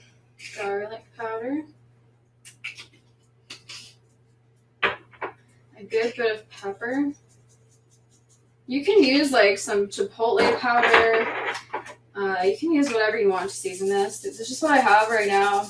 garlic 0.57 1.03
powder. 1.15 1.61
A 4.83 5.83
good 5.83 6.15
bit 6.17 6.37
of 6.37 6.49
pepper. 6.49 7.11
You 8.65 8.83
can 8.83 9.03
use 9.03 9.31
like 9.31 9.59
some 9.59 9.89
chipotle 9.89 10.57
powder. 10.57 11.27
Uh, 12.15 12.41
you 12.45 12.57
can 12.57 12.71
use 12.71 12.91
whatever 12.91 13.19
you 13.19 13.29
want 13.29 13.47
to 13.47 13.55
season 13.55 13.89
this. 13.89 14.21
This 14.21 14.39
is 14.39 14.49
just 14.49 14.63
what 14.63 14.71
I 14.71 14.77
have 14.77 15.07
right 15.11 15.27
now. 15.27 15.69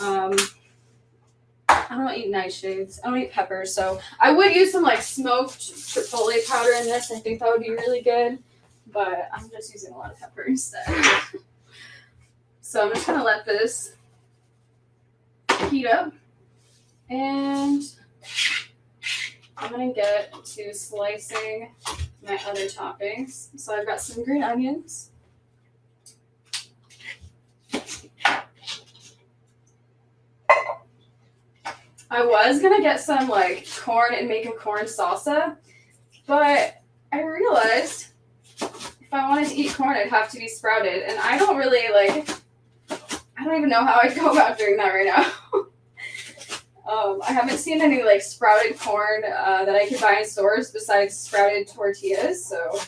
Um, 0.00 0.36
I 1.68 1.86
don't 1.90 2.14
eat 2.14 2.32
nightshades. 2.32 2.98
I 3.02 3.08
don't 3.10 3.18
eat 3.18 3.32
peppers, 3.32 3.74
so 3.74 4.00
I 4.20 4.32
would 4.32 4.54
use 4.54 4.72
some 4.72 4.82
like 4.82 5.02
smoked 5.02 5.58
chipotle 5.58 6.46
powder 6.48 6.72
in 6.72 6.84
this. 6.84 7.10
I 7.10 7.18
think 7.18 7.40
that 7.40 7.48
would 7.48 7.62
be 7.62 7.70
really 7.70 8.02
good, 8.02 8.38
but 8.92 9.28
I'm 9.32 9.50
just 9.50 9.72
using 9.72 9.92
a 9.92 9.98
lot 9.98 10.12
of 10.12 10.18
pepper 10.18 10.42
instead. 10.42 10.86
so 12.60 12.86
I'm 12.86 12.94
just 12.94 13.06
gonna 13.06 13.24
let 13.24 13.44
this 13.44 13.94
heat 15.70 15.86
up, 15.86 16.12
and 17.10 17.82
I'm 19.56 19.70
gonna 19.70 19.92
get 19.92 20.32
to 20.44 20.74
slicing 20.74 21.72
my 22.22 22.38
other 22.46 22.66
toppings. 22.66 23.48
So 23.58 23.74
I've 23.74 23.86
got 23.86 24.00
some 24.00 24.24
green 24.24 24.42
onions. 24.42 25.10
I 32.10 32.24
was 32.24 32.60
gonna 32.62 32.80
get 32.80 33.00
some 33.00 33.28
like 33.28 33.66
corn 33.80 34.14
and 34.14 34.28
make 34.28 34.46
a 34.46 34.52
corn 34.52 34.84
salsa, 34.84 35.56
but 36.26 36.82
I 37.12 37.22
realized 37.22 38.08
if 38.60 39.12
I 39.12 39.28
wanted 39.28 39.48
to 39.48 39.56
eat 39.56 39.74
corn, 39.74 39.96
it'd 39.96 40.12
have 40.12 40.30
to 40.30 40.38
be 40.38 40.48
sprouted, 40.48 41.02
and 41.02 41.18
I 41.18 41.38
don't 41.38 41.56
really 41.56 41.92
like. 41.92 42.28
I 43.38 43.44
don't 43.44 43.56
even 43.56 43.68
know 43.68 43.84
how 43.84 44.00
I'd 44.02 44.14
go 44.16 44.30
about 44.30 44.58
doing 44.58 44.76
that 44.76 44.88
right 44.88 45.06
now. 45.06 45.32
um, 46.90 47.20
I 47.26 47.32
haven't 47.32 47.58
seen 47.58 47.80
any 47.80 48.02
like 48.02 48.22
sprouted 48.22 48.78
corn 48.78 49.24
uh, 49.24 49.64
that 49.64 49.74
I 49.74 49.88
could 49.88 50.00
buy 50.00 50.18
in 50.18 50.24
stores 50.24 50.70
besides 50.70 51.16
sprouted 51.16 51.68
tortillas, 51.68 52.44
so 52.44 52.80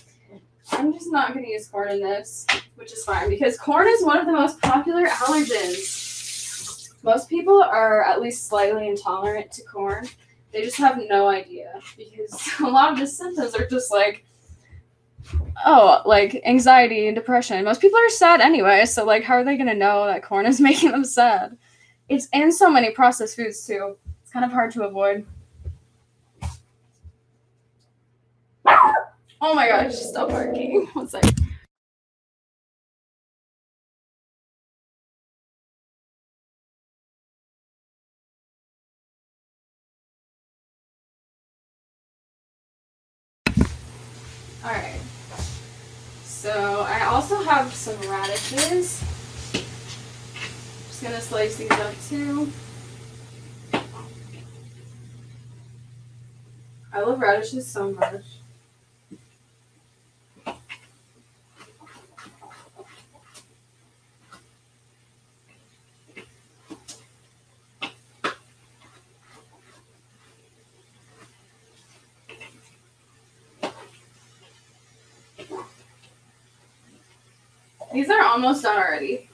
I'm 0.72 0.92
just 0.92 1.10
not 1.10 1.34
gonna 1.34 1.48
use 1.48 1.66
corn 1.66 1.90
in 1.90 2.00
this, 2.00 2.46
which 2.76 2.92
is 2.92 3.04
fine 3.04 3.28
because 3.28 3.58
corn 3.58 3.88
is 3.88 4.04
one 4.04 4.18
of 4.18 4.26
the 4.26 4.32
most 4.32 4.60
popular 4.60 5.06
allergens. 5.06 6.07
Most 7.08 7.30
people 7.30 7.62
are 7.62 8.04
at 8.04 8.20
least 8.20 8.48
slightly 8.48 8.86
intolerant 8.86 9.50
to 9.52 9.62
corn. 9.62 10.06
They 10.52 10.60
just 10.60 10.76
have 10.76 11.00
no 11.08 11.26
idea 11.26 11.80
because 11.96 12.50
a 12.60 12.66
lot 12.66 12.92
of 12.92 12.98
the 12.98 13.06
symptoms 13.06 13.54
are 13.54 13.66
just 13.66 13.90
like, 13.90 14.26
oh, 15.64 16.02
like 16.04 16.42
anxiety 16.44 17.06
and 17.06 17.16
depression. 17.16 17.64
Most 17.64 17.80
people 17.80 17.98
are 17.98 18.10
sad 18.10 18.42
anyway, 18.42 18.84
so 18.84 19.06
like, 19.06 19.24
how 19.24 19.36
are 19.36 19.42
they 19.42 19.56
gonna 19.56 19.72
know 19.72 20.04
that 20.04 20.22
corn 20.22 20.44
is 20.44 20.60
making 20.68 20.90
them 20.90 21.02
sad? 21.02 21.56
It's 22.10 22.28
in 22.34 22.52
so 22.52 22.70
many 22.70 22.90
processed 22.90 23.36
foods 23.36 23.66
too. 23.66 23.96
It's 24.22 24.30
kind 24.30 24.44
of 24.44 24.52
hard 24.52 24.70
to 24.72 24.82
avoid. 24.82 25.26
Oh 28.66 29.54
my 29.54 29.66
gosh, 29.66 29.94
stop 29.94 30.28
barking. 30.28 30.86
One 30.92 31.08
sec. 31.08 31.24
So 46.58 46.80
I 46.80 47.04
also 47.04 47.40
have 47.42 47.72
some 47.72 47.96
radishes. 48.10 49.00
Just 50.88 51.02
gonna 51.04 51.20
slice 51.20 51.54
these 51.54 51.70
up 51.70 51.94
too. 52.08 52.50
I 56.92 57.00
love 57.00 57.20
radishes 57.20 57.70
so 57.70 57.92
much. 57.92 58.24
These 77.92 78.10
are 78.10 78.20
almost 78.38 78.62
done 78.62 78.78
already. 78.78 79.28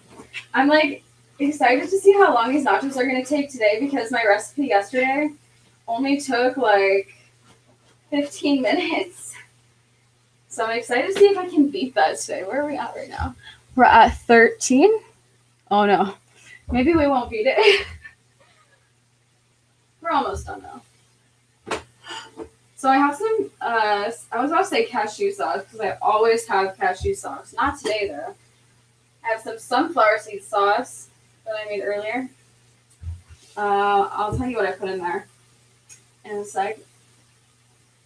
I'm 0.55 0.69
like 0.69 1.03
excited 1.39 1.91
to 1.91 1.99
see 1.99 2.13
how 2.15 2.33
long 2.33 2.53
these 2.53 2.65
nachos 2.65 2.97
are 2.97 3.07
gonna 3.07 3.25
take 3.25 3.51
today 3.51 3.79
because 3.81 4.11
my 4.11 4.25
recipe 4.27 4.67
yesterday 4.67 5.31
only 5.87 6.21
took 6.21 6.57
like 6.57 7.15
15 8.11 8.63
minutes. 8.63 9.35
So 10.49 10.65
I'm 10.65 10.79
excited 10.79 11.09
to 11.09 11.19
see 11.19 11.27
if 11.27 11.37
I 11.37 11.49
can 11.49 11.69
beat 11.69 11.95
that 11.95 12.19
today. 12.19 12.45
Where 12.45 12.63
are 12.63 12.67
we 12.67 12.79
at 12.79 12.95
right 12.97 13.11
now? 13.11 13.35
We're 13.77 13.85
at 13.85 14.17
13. 14.19 14.91
Oh 15.71 15.85
no. 15.85 16.15
Maybe 16.73 16.95
we 16.95 17.07
won't 17.07 17.31
beat 17.31 17.47
it. 17.47 17.87
We're 20.01 20.11
almost 20.11 20.47
done 20.47 20.63
though. 20.63 21.79
So 22.77 22.91
I 22.91 22.97
have 22.97 23.17
some, 23.17 23.51
uh, 23.61 24.11
I 24.33 24.43
was 24.43 24.51
about 24.51 24.65
to 24.65 24.67
say 24.67 24.85
cashew 24.85 25.33
sauce 25.33 25.65
because 25.65 25.81
I 25.81 25.97
always 26.03 26.47
have 26.47 26.77
cashew 26.77 27.15
sauce. 27.15 27.55
Not 27.57 27.79
today 27.79 28.09
though. 28.09 28.35
I 29.25 29.29
have 29.29 29.41
some 29.41 29.59
sunflower 29.59 30.19
seed 30.19 30.45
sauce 30.45 31.09
that 31.45 31.55
I 31.55 31.65
made 31.69 31.83
earlier. 31.83 32.29
Uh, 33.57 34.09
I'll 34.13 34.37
tell 34.37 34.49
you 34.49 34.57
what 34.57 34.67
I 34.67 34.73
put 34.73 34.91
in 34.91 34.99
there 34.99 35.27
in 36.25 36.37
a 36.39 36.45
sec. 36.45 36.79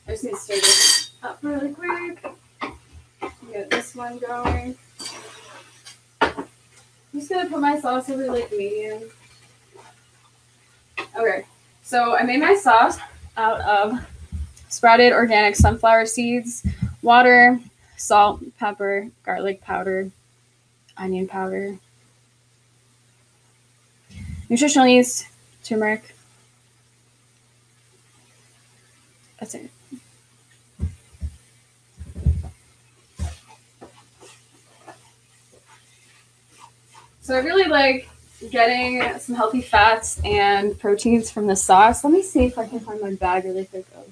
I 0.06 0.12
just 0.12 0.24
need 0.24 0.30
to 0.30 0.36
stir 0.36 0.54
this 0.54 1.10
up 1.22 1.38
really 1.42 1.72
quick. 1.74 2.24
Get 3.52 3.70
this 3.70 3.94
one 3.94 4.18
going. 4.18 4.76
I'm 6.20 6.46
just 7.14 7.30
gonna 7.30 7.48
put 7.48 7.60
my 7.60 7.80
sauce 7.80 8.08
over 8.10 8.30
like 8.30 8.50
medium. 8.52 9.02
Okay, 11.16 11.44
so 11.82 12.16
I 12.16 12.22
made 12.22 12.40
my 12.40 12.54
sauce 12.54 12.98
out 13.36 13.60
of 13.62 14.06
sprouted 14.68 15.12
organic 15.12 15.56
sunflower 15.56 16.06
seeds, 16.06 16.66
water, 17.02 17.58
salt, 17.96 18.42
pepper, 18.58 19.08
garlic 19.24 19.62
powder, 19.62 20.10
onion 20.98 21.26
powder, 21.26 21.78
nutritional 24.48 24.86
yeast, 24.86 25.26
turmeric. 25.64 26.14
That's 29.38 29.54
it. 29.54 29.70
So 37.20 37.36
I 37.36 37.40
really 37.40 37.68
like 37.68 38.08
getting 38.50 39.18
some 39.18 39.34
healthy 39.34 39.60
fats 39.60 40.18
and 40.24 40.78
proteins 40.78 41.30
from 41.30 41.46
the 41.46 41.56
sauce. 41.56 42.02
Let 42.02 42.12
me 42.12 42.22
see 42.22 42.46
if 42.46 42.56
I 42.56 42.66
can 42.66 42.80
find 42.80 43.00
my 43.02 43.14
bag 43.14 43.44
really 43.44 43.66
quick 43.66 43.84
of 43.96 44.10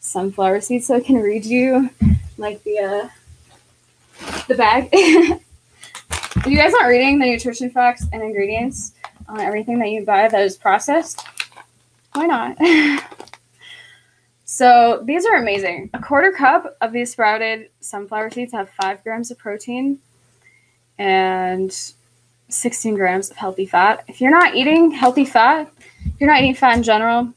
sunflower 0.00 0.60
seeds 0.62 0.86
so 0.86 0.96
I 0.96 1.00
can 1.00 1.16
read 1.16 1.44
you 1.44 1.90
like 2.36 2.62
the 2.64 2.78
uh, 2.80 3.08
the 4.48 4.54
bag. 4.54 5.40
if 6.48 6.52
you 6.52 6.58
guys 6.58 6.72
aren't 6.72 6.88
reading 6.88 7.18
the 7.18 7.26
nutrition 7.26 7.68
facts 7.68 8.06
and 8.10 8.22
ingredients 8.22 8.94
on 9.28 9.38
everything 9.38 9.78
that 9.78 9.90
you 9.90 10.02
buy 10.02 10.26
that 10.26 10.40
is 10.40 10.56
processed, 10.56 11.22
why 12.14 12.24
not? 12.24 12.56
so 14.46 15.02
these 15.04 15.26
are 15.26 15.36
amazing. 15.36 15.90
A 15.92 15.98
quarter 15.98 16.32
cup 16.32 16.74
of 16.80 16.90
these 16.90 17.12
sprouted 17.12 17.68
sunflower 17.80 18.30
seeds 18.30 18.52
have 18.52 18.70
five 18.80 19.04
grams 19.04 19.30
of 19.30 19.36
protein 19.36 19.98
and 20.96 21.92
16 22.48 22.94
grams 22.94 23.30
of 23.30 23.36
healthy 23.36 23.66
fat. 23.66 24.04
If 24.08 24.18
you're 24.18 24.30
not 24.30 24.54
eating 24.54 24.90
healthy 24.90 25.26
fat, 25.26 25.70
you're 26.18 26.30
not 26.30 26.40
eating 26.40 26.54
fat 26.54 26.78
in 26.78 26.82
general, 26.82 27.30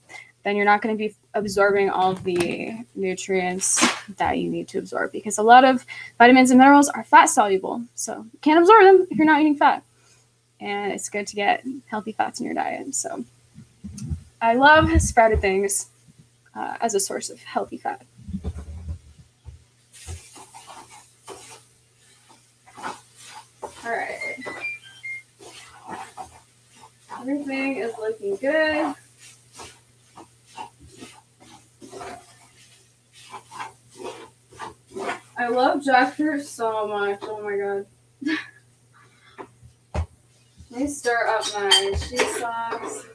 then 0.45 0.55
you're 0.55 0.63
not 0.63 0.81
going 0.81 0.97
to 0.97 0.97
be 0.97 1.13
absorbing 1.33 1.89
all 1.89 2.13
the 2.13 2.85
nutrients 2.95 3.85
that 4.17 4.37
you 4.37 4.49
need 4.49 4.67
to 4.69 4.77
absorb 4.77 5.11
because 5.11 5.37
a 5.37 5.43
lot 5.43 5.63
of 5.63 5.85
vitamins 6.17 6.51
and 6.51 6.59
minerals 6.59 6.89
are 6.89 7.03
fat 7.03 7.25
soluble. 7.25 7.83
So 7.95 8.25
you 8.33 8.39
can't 8.41 8.59
absorb 8.59 8.83
them 8.83 9.07
if 9.09 9.17
you're 9.17 9.25
not 9.25 9.41
eating 9.41 9.55
fat. 9.55 9.83
And 10.59 10.91
it's 10.91 11.09
good 11.09 11.27
to 11.27 11.35
get 11.35 11.63
healthy 11.87 12.11
fats 12.11 12.39
in 12.39 12.45
your 12.45 12.55
diet. 12.55 12.93
So 12.93 13.25
I 14.41 14.55
love 14.55 15.01
sprouted 15.01 15.41
things 15.41 15.87
uh, 16.55 16.77
as 16.81 16.93
a 16.95 16.99
source 16.99 17.29
of 17.29 17.41
healthy 17.41 17.77
fat. 17.77 18.05
All 23.83 23.91
right. 23.91 24.37
Everything 27.19 27.77
is 27.77 27.93
looking 27.99 28.35
good. 28.35 28.95
Love 35.47 35.81
jackfruit 35.81 36.43
so 36.43 36.87
much. 36.87 37.19
Oh 37.23 37.41
my 37.41 37.57
god. 37.57 37.85
Let 40.69 40.81
me 40.81 40.87
stir 40.87 41.27
up 41.27 41.43
my 41.53 41.69
cheese 41.99 42.39
sauce. 42.39 43.05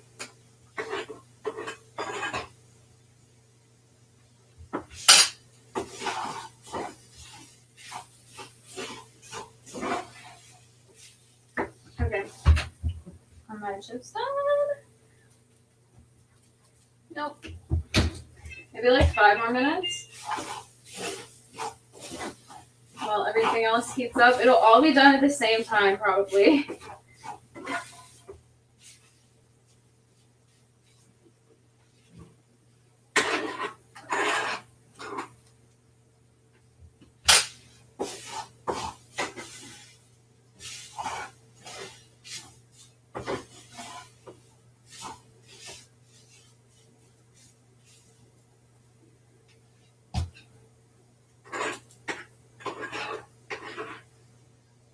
Okay. 11.99 12.25
Are 13.49 13.59
my 13.59 13.81
chips 13.81 14.13
done? 14.13 14.23
Nope. 17.17 17.47
Maybe 18.75 18.91
like 18.91 19.15
five 19.15 19.39
more 19.39 19.51
minutes. 19.51 20.16
While 23.17 23.29
everything 23.29 23.65
else 23.65 23.95
heats 23.95 24.19
up, 24.19 24.39
it'll 24.43 24.57
all 24.57 24.83
be 24.83 24.93
done 24.93 25.15
at 25.15 25.23
the 25.23 25.31
same 25.31 25.65
time, 25.65 25.97
probably. 25.97 26.69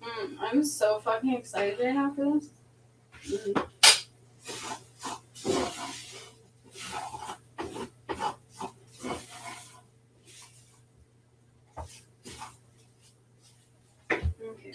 Mm, 0.03 0.37
I'm 0.41 0.63
so 1.23 1.29
fucking 1.29 1.39
excited 1.39 1.79
right 1.79 1.95
now 1.95 2.13
for 2.13 2.33
this. 2.33 2.49
Mm. 3.27 3.67
Okay. 14.43 14.71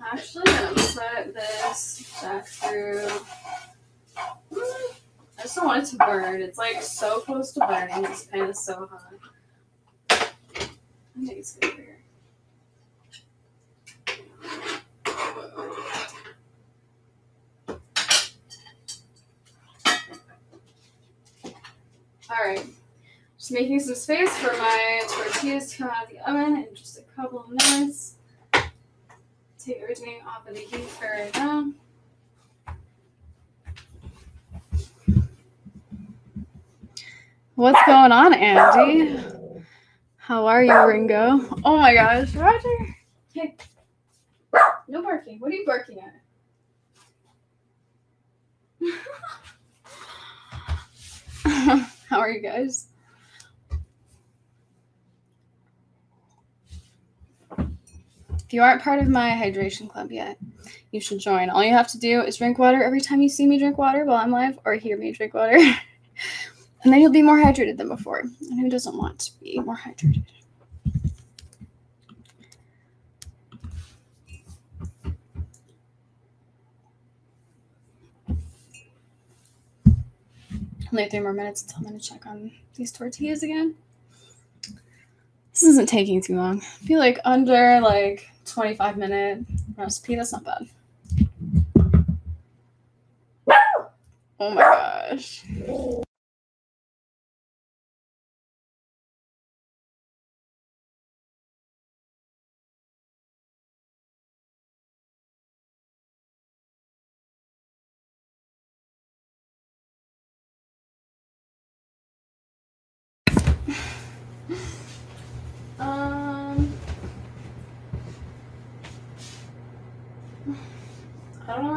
Actually, 0.00 0.44
I'm 0.46 0.74
gonna 0.74 0.74
put 0.74 1.34
this 1.34 2.12
jackfruit. 2.20 3.24
Mm, 4.52 4.94
I 5.38 5.42
just 5.42 5.56
don't 5.56 5.66
want 5.66 5.82
it 5.82 5.86
to 5.90 5.96
burn. 5.96 6.40
It's 6.40 6.58
like 6.58 6.82
so 6.82 7.20
close 7.20 7.52
to 7.52 7.60
burning. 7.60 8.04
It's 8.04 8.26
kind 8.26 8.48
of 8.48 8.56
so 8.56 8.88
hot. 8.90 9.35
Here. 11.28 11.98
Alright. 22.30 22.66
Just 23.38 23.52
making 23.52 23.80
some 23.80 23.96
space 23.96 24.36
for 24.38 24.56
my 24.56 25.02
tortillas 25.08 25.72
to 25.72 25.78
come 25.78 25.90
out 25.90 26.04
of 26.04 26.10
the 26.10 26.30
oven 26.30 26.58
in 26.58 26.74
just 26.74 26.98
a 26.98 27.02
couple 27.16 27.40
of 27.40 27.48
minutes. 27.48 28.18
Take 29.58 29.80
everything 29.82 30.20
off 30.26 30.46
of 30.46 30.54
the 30.54 30.60
heat 30.60 30.84
for 30.84 31.06
right 31.06 31.34
now. 31.34 31.72
What's 37.56 37.80
going 37.84 38.12
on, 38.12 38.32
Andy? 38.32 39.35
How 40.26 40.46
are 40.48 40.64
you, 40.64 40.74
Ringo? 40.74 41.38
Oh 41.64 41.76
my 41.76 41.94
gosh, 41.94 42.34
Roger. 42.34 42.96
Hey. 43.32 43.54
No 44.88 45.00
barking. 45.00 45.38
What 45.38 45.52
are 45.52 45.54
you 45.54 45.64
barking 45.64 46.00
at? 46.00 46.14
How 52.10 52.18
are 52.18 52.28
you 52.28 52.40
guys? 52.40 52.88
If 57.60 58.50
you 58.50 58.62
aren't 58.62 58.82
part 58.82 58.98
of 58.98 59.06
my 59.06 59.30
hydration 59.30 59.88
club 59.88 60.10
yet, 60.10 60.40
you 60.90 61.00
should 61.00 61.20
join. 61.20 61.50
All 61.50 61.62
you 61.62 61.72
have 61.72 61.92
to 61.92 61.98
do 61.98 62.22
is 62.22 62.36
drink 62.36 62.58
water 62.58 62.82
every 62.82 63.00
time 63.00 63.22
you 63.22 63.28
see 63.28 63.46
me 63.46 63.60
drink 63.60 63.78
water 63.78 64.04
while 64.04 64.16
I'm 64.16 64.32
live 64.32 64.58
or 64.64 64.74
hear 64.74 64.98
me 64.98 65.12
drink 65.12 65.34
water. 65.34 65.56
and 66.86 66.92
then 66.92 67.00
you'll 67.00 67.10
be 67.10 67.20
more 67.20 67.36
hydrated 67.36 67.78
than 67.78 67.88
before. 67.88 68.20
And 68.20 68.60
who 68.60 68.70
doesn't 68.70 68.96
want 68.96 69.18
to 69.18 69.40
be 69.40 69.58
more 69.58 69.76
hydrated? 69.76 70.22
Only 80.92 81.08
three 81.08 81.18
more 81.18 81.32
minutes 81.32 81.62
until 81.62 81.78
I'm 81.78 81.84
gonna 81.86 81.98
check 81.98 82.24
on 82.24 82.52
these 82.76 82.92
tortillas 82.92 83.42
again. 83.42 83.74
This 85.52 85.64
isn't 85.64 85.88
taking 85.88 86.22
too 86.22 86.36
long. 86.36 86.60
I 86.60 86.86
feel 86.86 87.00
like 87.00 87.18
under 87.24 87.80
like 87.80 88.30
25 88.44 88.96
minute 88.96 89.40
recipe, 89.76 90.14
that's 90.14 90.32
not 90.32 90.44
bad. 90.44 90.68
Oh 94.38 94.50
my 94.50 94.62
gosh. 94.62 95.42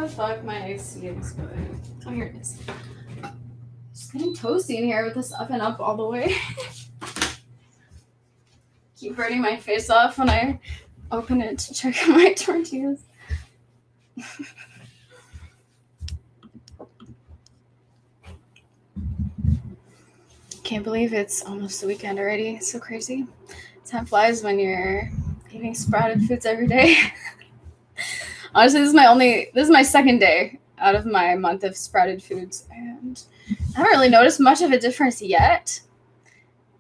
Fuck 0.10 0.44
my 0.44 0.72
is, 0.72 0.98
but 1.38 1.50
oh, 2.06 2.10
here 2.10 2.26
it 2.26 2.36
is. 2.42 2.60
Just 3.94 4.12
getting 4.14 4.36
toasty 4.36 4.76
in 4.78 4.84
here 4.86 5.06
with 5.06 5.14
this 5.14 5.32
up 5.34 5.50
and 5.50 5.62
up 5.62 5.80
all 5.80 5.96
the 5.96 6.04
way. 6.04 6.36
Keep 8.98 9.16
burning 9.16 9.42
my 9.42 9.56
face 9.56 9.90
off 9.90 10.18
when 10.18 10.30
I 10.30 10.60
open 11.12 11.42
it 11.42 11.58
to 11.60 11.74
check 11.74 11.96
my 12.08 12.34
tortillas. 12.34 13.04
Can't 20.64 20.84
believe 20.84 21.14
it's 21.14 21.46
almost 21.46 21.82
the 21.82 21.88
weekend 21.88 22.20
already. 22.20 22.56
It's 22.56 22.72
so 22.72 22.80
crazy. 22.80 23.26
Time 23.86 24.06
flies 24.06 24.44
when 24.44 24.60
you're 24.60 25.10
eating 25.52 25.74
sprouted 25.74 26.24
foods 26.24 26.46
every 26.46 26.68
day. 26.68 26.96
Honestly, 28.56 28.80
this 28.80 28.90
is 28.90 28.96
my 28.96 29.06
only 29.08 29.50
this 29.54 29.66
is 29.66 29.72
my 29.72 29.84
second 29.84 30.20
day 30.20 30.60
out 30.78 30.96
of 30.96 31.06
my 31.06 31.36
month 31.36 31.64
of 31.64 31.76
sprouted 31.76 32.24
foods 32.24 32.66
and 32.72 33.22
I 33.76 33.80
haven't 33.80 33.92
really 33.92 34.10
noticed 34.10 34.40
much 34.40 34.62
of 34.62 34.72
a 34.72 34.80
difference 34.80 35.22
yet. 35.22 35.82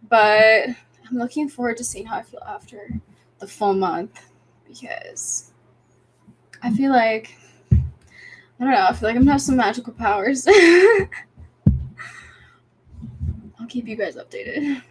But 0.10 0.70
I'm 0.70 1.18
looking 1.18 1.50
forward 1.50 1.78
to 1.78 1.84
seeing 1.84 2.06
how 2.06 2.18
I 2.18 2.24
feel 2.24 2.42
after 2.48 2.90
the 3.40 3.48
full 3.48 3.74
month 3.74 4.30
because 4.68 5.52
I 6.64 6.74
feel 6.74 6.92
like 6.92 7.36
I 7.72 7.78
don't 8.60 8.72
know, 8.72 8.88
I 8.90 8.94
feel 8.94 9.10
like 9.10 9.16
I'm 9.16 9.22
gonna 9.22 9.32
have 9.32 9.42
some 9.42 9.56
magical 9.56 9.94
powers. 9.94 10.48
I'll 13.60 13.68
keep 13.68 13.88
you 13.88 13.96
guys 13.96 14.16
updated. 14.16 14.82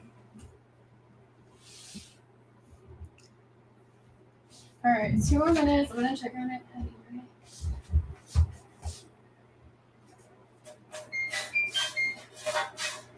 All 4.89 4.95
right, 4.95 5.23
two 5.23 5.39
more 5.39 5.53
minutes. 5.53 5.91
I'm 5.91 5.97
gonna 6.01 6.17
check 6.17 6.33
on 6.35 6.51
it. 6.51 6.63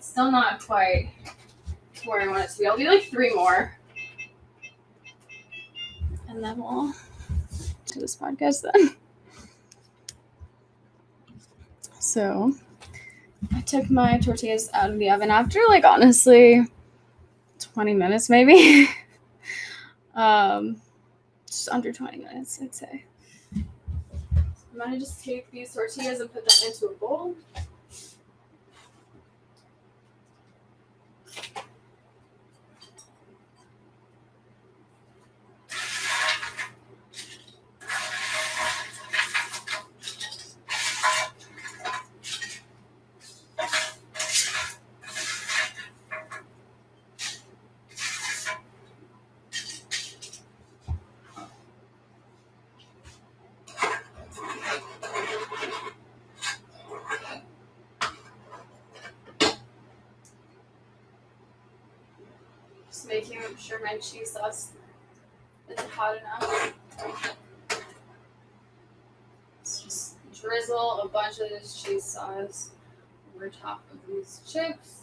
Still 0.00 0.32
not 0.32 0.66
quite 0.66 1.12
where 2.04 2.22
I 2.22 2.26
want 2.26 2.42
it 2.42 2.50
to 2.50 2.58
be. 2.58 2.66
I'll 2.66 2.76
do 2.76 2.88
like 2.88 3.04
three 3.04 3.32
more, 3.32 3.78
and 6.28 6.42
then 6.42 6.58
we'll 6.58 6.92
do 7.86 8.00
this 8.00 8.16
podcast 8.16 8.62
then. 8.62 8.96
So, 12.00 12.52
I 13.54 13.60
took 13.60 13.88
my 13.88 14.18
tortillas 14.18 14.70
out 14.72 14.90
of 14.90 14.98
the 14.98 15.08
oven 15.10 15.30
after 15.30 15.60
like 15.68 15.84
honestly 15.84 16.66
20 17.60 17.94
minutes 17.94 18.28
maybe. 18.28 18.88
um 20.16 20.80
just 21.60 21.68
under 21.68 21.92
20 21.92 22.16
minutes, 22.16 22.58
I'd 22.62 22.74
say. 22.74 23.04
I'm 23.54 24.78
gonna 24.78 24.98
just 24.98 25.22
take 25.22 25.50
these 25.50 25.74
tortillas 25.74 26.20
and 26.20 26.32
put 26.32 26.48
them 26.48 26.70
into 26.70 26.86
a 26.86 26.94
bowl. 26.94 27.36
Making 63.40 63.56
sure 63.56 63.80
my 63.84 63.96
cheese 63.96 64.32
sauce 64.32 64.72
isn't 65.70 65.90
hot 65.90 66.16
enough. 66.18 66.74
Let's 69.58 69.82
just 69.82 70.16
drizzle 70.40 71.00
a 71.00 71.08
bunch 71.08 71.38
of 71.40 71.48
this 71.48 71.82
cheese 71.82 72.04
sauce 72.04 72.70
over 73.34 73.48
top 73.48 73.82
of 73.92 73.98
these 74.06 74.40
chips. 74.46 74.96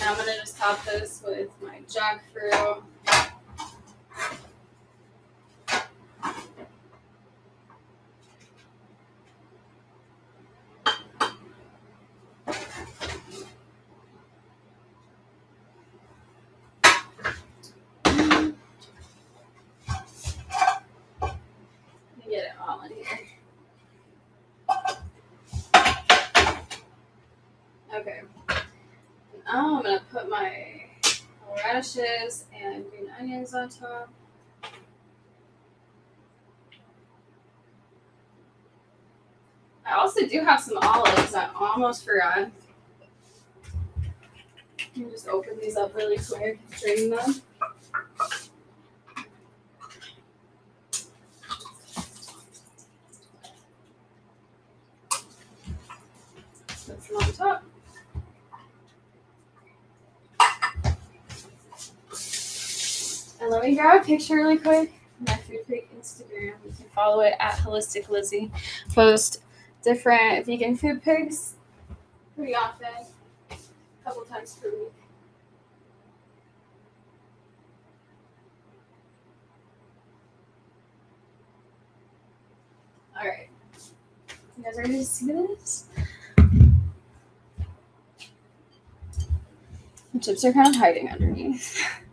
Now 0.00 0.10
I'm 0.10 0.18
gonna 0.18 0.36
just 0.38 0.58
top 0.58 0.84
this 0.84 1.22
with 1.26 1.48
my 1.62 1.78
jackfruit. 1.88 2.82
Let 21.22 22.18
me 22.18 22.24
get 22.28 22.44
it 22.44 22.52
all 22.60 22.82
in 22.82 22.92
here. 22.92 23.18
Okay. 27.94 28.20
Now 29.46 29.76
I'm 29.76 29.82
gonna 29.82 30.02
put 30.10 30.28
my 30.28 30.84
radishes 31.74 32.44
and 32.54 32.84
green 32.90 33.10
onions 33.18 33.52
on 33.52 33.68
top. 33.68 34.08
I 39.84 39.94
also 39.94 40.24
do 40.26 40.40
have 40.40 40.60
some 40.60 40.78
olives. 40.80 41.34
I 41.34 41.50
almost 41.54 42.04
forgot. 42.04 42.50
Just 45.10 45.26
open 45.26 45.58
these 45.60 45.76
up 45.76 45.94
really 45.96 46.18
quick, 46.18 46.60
drain 46.78 47.10
them. 47.10 47.42
Put 56.86 57.02
some 57.02 57.16
on 57.16 57.32
top. 57.32 57.64
Me 63.64 63.74
grab 63.74 64.02
a 64.02 64.04
picture 64.04 64.34
really 64.34 64.58
quick. 64.58 64.92
My 65.26 65.36
food 65.36 65.66
pic 65.66 65.88
Instagram. 65.98 66.52
You 66.66 66.72
can 66.76 66.84
follow 66.94 67.20
it 67.20 67.32
at 67.40 67.54
Holistic 67.54 68.10
Lizzie. 68.10 68.50
Post 68.94 69.42
different 69.82 70.44
vegan 70.44 70.76
food 70.76 71.02
pics 71.02 71.54
pretty 72.36 72.54
often, 72.54 72.88
a 73.50 73.54
couple 74.04 74.22
times 74.24 74.58
per 74.60 74.68
week. 74.68 74.92
All 83.18 83.26
right. 83.26 83.48
You 84.58 84.64
guys 84.64 84.74
ready 84.76 84.98
to 84.98 85.04
see 85.06 85.32
this? 85.32 85.86
The 90.12 90.20
chips 90.20 90.44
are 90.44 90.52
kind 90.52 90.68
of 90.68 90.76
hiding 90.76 91.08
underneath. 91.08 91.82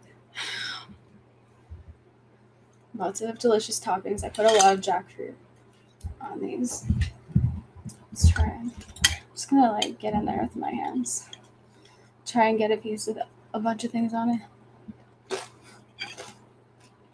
Lots 2.96 3.22
of 3.22 3.40
delicious 3.40 3.80
toppings. 3.80 4.24
I 4.24 4.30
put 4.30 4.46
a 4.46 4.54
lot 4.54 4.74
of 4.74 4.82
jackfruit 4.82 5.34
on 6.20 6.42
these. 6.42 6.86
Let's 8.12 8.30
try. 8.30 8.46
I'm 8.46 8.72
just 9.34 9.50
gonna 9.50 9.72
like 9.72 9.98
get 10.00 10.14
in 10.14 10.26
there 10.26 10.42
with 10.42 10.56
my 10.56 10.72
hands. 10.72 11.30
Try 12.26 12.50
and 12.50 12.58
get 12.58 12.72
a 12.72 12.78
piece 12.78 13.08
with 13.08 13.18
a 13.54 13.60
bunch 13.60 13.84
of 13.84 13.92
things 13.92 14.14
on 14.14 14.30
it. 14.30 14.42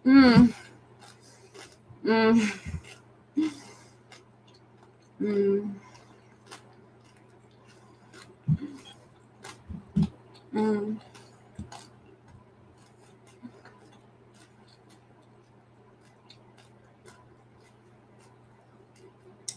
Mmm. 0.05 0.53
Mmm. 2.03 2.59
Mmm. 5.21 5.73
Mmm. 10.53 10.99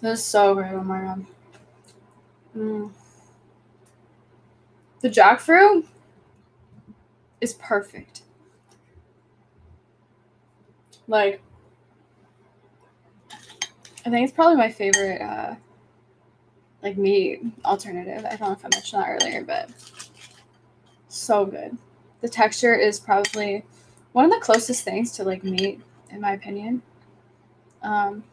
This 0.01 0.21
is 0.21 0.25
so 0.25 0.55
good. 0.55 0.67
Oh 0.73 0.83
my 0.83 1.01
god. 1.01 1.27
Mm. 2.57 2.91
The 5.01 5.09
jackfruit 5.09 5.87
is 7.41 7.55
perfect. 7.55 8.23
Like, 11.07 11.43
I 14.07 14.11
think 14.11 14.25
it's 14.25 14.33
probably 14.33 14.57
my 14.57 14.71
favorite, 14.71 15.21
uh, 15.21 15.55
like 16.83 16.97
meat 16.97 17.43
alternative. 17.65 18.25
I 18.25 18.37
don't 18.37 18.41
know 18.41 18.53
if 18.53 18.65
I 18.65 18.69
mentioned 18.73 19.03
that 19.03 19.23
earlier, 19.23 19.45
but 19.45 19.71
so 21.09 21.45
good. 21.45 21.77
The 22.21 22.29
texture 22.29 22.75
is 22.75 23.01
probably 23.01 23.65
one 24.13 24.25
of 24.25 24.31
the 24.31 24.41
closest 24.41 24.85
things 24.85 25.13
to 25.13 25.25
like 25.25 25.45
meat, 25.45 25.81
in 26.11 26.21
my 26.21 26.33
opinion. 26.33 26.83
Um, 27.83 28.25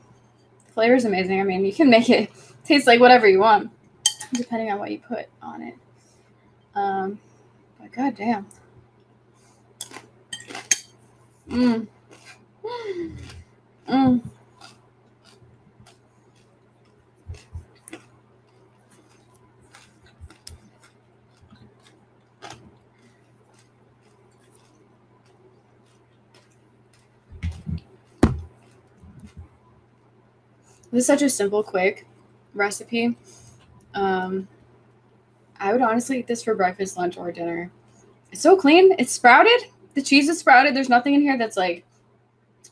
flavor 0.77 0.93
is 0.93 1.05
amazing. 1.05 1.41
I 1.41 1.43
mean, 1.43 1.65
you 1.65 1.73
can 1.73 1.89
make 1.89 2.07
it 2.07 2.29
taste 2.63 2.85
like 2.85 2.99
whatever 2.99 3.27
you 3.27 3.39
want, 3.39 3.71
depending 4.33 4.71
on 4.71 4.77
what 4.77 4.91
you 4.91 4.99
put 4.99 5.25
on 5.41 5.63
it. 5.63 5.73
Um, 6.75 7.19
but 7.79 7.91
goddamn. 7.91 8.45
Mmm. 11.49 11.87
Mmm. 13.89 14.21
This 30.97 31.03
is 31.03 31.07
such 31.09 31.21
a 31.21 31.29
simple, 31.29 31.61
quick 31.61 32.07
recipe. 32.55 33.15
Um, 33.93 34.47
I 35.59 35.71
would 35.71 35.83
honestly 35.83 36.17
eat 36.17 36.25
this 36.25 36.43
for 36.43 36.55
breakfast, 36.55 36.97
lunch, 36.97 37.17
or 37.17 37.31
dinner. 37.31 37.71
It's 38.31 38.41
so 38.41 38.57
clean. 38.57 38.95
It's 38.97 39.11
sprouted. 39.11 39.67
The 39.93 40.01
cheese 40.01 40.27
is 40.27 40.39
sprouted. 40.39 40.75
There's 40.75 40.89
nothing 40.89 41.13
in 41.13 41.21
here 41.21 41.37
that's 41.37 41.55
like 41.55 41.85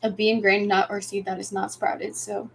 a 0.02 0.10
bean, 0.10 0.40
grain, 0.40 0.66
nut, 0.66 0.88
or 0.90 1.00
seed 1.00 1.24
that 1.26 1.38
is 1.38 1.52
not 1.52 1.70
sprouted. 1.70 2.16
So 2.16 2.50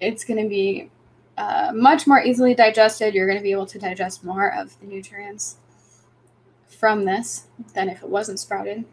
it's 0.00 0.24
going 0.24 0.42
to 0.42 0.48
be 0.48 0.90
uh, 1.36 1.72
much 1.74 2.06
more 2.06 2.22
easily 2.22 2.54
digested. 2.54 3.12
You're 3.12 3.26
going 3.26 3.38
to 3.38 3.44
be 3.44 3.52
able 3.52 3.66
to 3.66 3.78
digest 3.78 4.24
more 4.24 4.54
of 4.54 4.80
the 4.80 4.86
nutrients 4.86 5.56
from 6.66 7.04
this 7.04 7.48
than 7.74 7.90
if 7.90 8.02
it 8.02 8.08
wasn't 8.08 8.40
sprouted. 8.40 8.86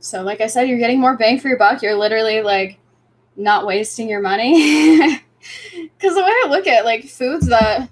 So, 0.00 0.22
like 0.22 0.40
I 0.40 0.46
said, 0.46 0.66
you're 0.66 0.78
getting 0.78 0.98
more 0.98 1.14
bang 1.14 1.38
for 1.38 1.48
your 1.48 1.58
buck. 1.58 1.82
You're 1.82 1.94
literally 1.94 2.40
like 2.40 2.78
not 3.38 3.66
wasting 3.66 4.08
your 4.08 4.20
money. 4.20 5.22
Because 5.72 6.14
the 6.14 6.22
way 6.22 6.28
I 6.28 6.46
look 6.48 6.66
at 6.66 6.84
like 6.84 7.04
foods 7.04 7.46
that 7.46 7.88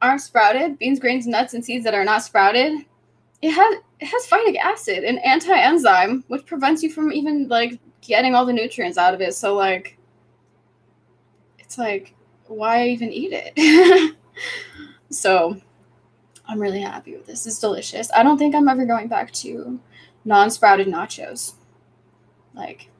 aren't 0.00 0.20
sprouted, 0.20 0.78
beans, 0.78 1.00
grains, 1.00 1.26
nuts, 1.26 1.52
and 1.52 1.64
seeds 1.64 1.84
that 1.84 1.94
are 1.94 2.04
not 2.04 2.22
sprouted, 2.22 2.86
it 3.42 3.50
has 3.50 3.74
it 4.00 4.06
has 4.06 4.26
phytic 4.26 4.56
acid, 4.56 5.04
an 5.04 5.18
anti-enzyme, 5.18 6.24
which 6.28 6.46
prevents 6.46 6.82
you 6.82 6.90
from 6.90 7.12
even 7.12 7.48
like 7.48 7.78
getting 8.00 8.34
all 8.34 8.46
the 8.46 8.52
nutrients 8.52 8.96
out 8.98 9.14
of 9.14 9.20
it. 9.20 9.34
So 9.34 9.54
like, 9.54 9.98
it's 11.58 11.76
like, 11.76 12.14
why 12.46 12.88
even 12.88 13.12
eat 13.12 13.32
it? 13.32 14.16
so, 15.10 15.60
I'm 16.46 16.60
really 16.60 16.80
happy 16.80 17.14
with 17.14 17.26
this. 17.26 17.46
It's 17.46 17.58
delicious. 17.58 18.10
I 18.14 18.22
don't 18.22 18.38
think 18.38 18.54
I'm 18.54 18.68
ever 18.68 18.84
going 18.84 19.08
back 19.08 19.32
to 19.32 19.80
non-sprouted 20.24 20.86
nachos. 20.86 21.54
Like, 22.54 22.90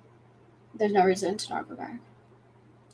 there's 0.76 0.92
no 0.92 1.04
reason 1.04 1.36
to 1.36 1.50
not 1.50 1.68
go 1.68 1.74
back. 1.74 1.98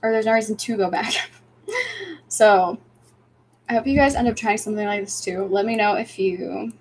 Or 0.02 0.12
there's 0.12 0.26
no 0.26 0.32
reason 0.32 0.56
to 0.56 0.76
go 0.76 0.90
back. 0.90 1.30
so 2.28 2.78
I 3.68 3.74
hope 3.74 3.86
you 3.86 3.96
guys 3.96 4.14
end 4.14 4.28
up 4.28 4.36
trying 4.36 4.58
something 4.58 4.86
like 4.86 5.04
this 5.04 5.20
too. 5.20 5.44
Let 5.44 5.66
me 5.66 5.76
know 5.76 5.94
if 5.94 6.18
you 6.18 6.72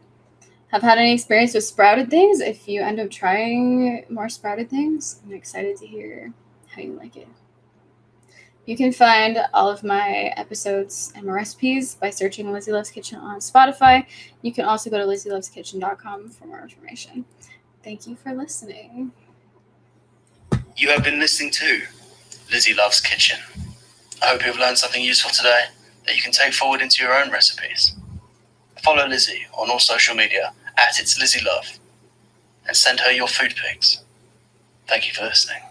have 0.69 0.81
had 0.81 0.97
any 0.97 1.13
experience 1.13 1.53
with 1.53 1.63
sprouted 1.63 2.09
things. 2.09 2.39
If 2.39 2.67
you 2.67 2.81
end 2.81 2.99
up 2.99 3.09
trying 3.09 4.05
more 4.09 4.29
sprouted 4.29 4.69
things, 4.69 5.21
I'm 5.25 5.33
excited 5.33 5.77
to 5.77 5.88
hear 5.88 6.33
how 6.67 6.81
you 6.81 6.93
like 6.93 7.15
it. 7.15 7.27
You 8.65 8.77
can 8.77 8.91
find 8.91 9.39
all 9.51 9.67
of 9.67 9.83
my 9.83 10.31
episodes 10.38 11.12
and 11.15 11.25
my 11.25 11.33
recipes 11.33 11.95
by 11.95 12.12
searching 12.12 12.51
Lizzie 12.51 12.71
Loves 12.71 12.91
Kitchen 12.91 13.17
on 13.17 13.39
Spotify. 13.39 14.05
You 14.43 14.53
can 14.53 14.65
also 14.65 14.91
go 14.91 14.99
to 14.99 15.05
lizzieloveskitchen.com 15.05 16.29
for 16.29 16.45
more 16.45 16.62
information. 16.62 17.25
Thank 17.83 18.05
you 18.05 18.15
for 18.15 18.33
listening. 18.33 19.12
You 20.79 20.87
have 20.91 21.03
been 21.03 21.19
listening 21.19 21.51
to 21.51 21.81
Lizzie 22.49 22.73
Loves 22.73 23.01
Kitchen. 23.01 23.39
I 24.21 24.27
hope 24.27 24.39
you 24.39 24.47
have 24.47 24.57
learned 24.57 24.77
something 24.77 25.03
useful 25.03 25.29
today 25.29 25.63
that 26.05 26.15
you 26.15 26.21
can 26.21 26.31
take 26.31 26.53
forward 26.53 26.79
into 26.81 27.03
your 27.03 27.13
own 27.13 27.31
recipes. 27.31 27.97
Follow 28.81 29.05
Lizzie 29.05 29.45
on 29.51 29.69
all 29.69 29.79
social 29.79 30.15
media 30.15 30.53
at 30.77 30.97
It's 30.97 31.19
Lizzie 31.19 31.43
Love 31.45 31.79
and 32.65 32.77
send 32.77 33.01
her 33.01 33.11
your 33.11 33.27
food 33.27 33.55
pics. 33.57 34.01
Thank 34.87 35.05
you 35.05 35.13
for 35.13 35.25
listening. 35.25 35.63